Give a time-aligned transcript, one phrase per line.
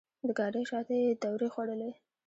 [0.27, 1.91] د ګاډۍ شاته یې دورې خوړلې.